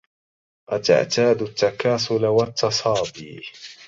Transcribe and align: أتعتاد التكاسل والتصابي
أتعتاد 0.69 1.41
التكاسل 1.41 2.25
والتصابي 2.25 3.43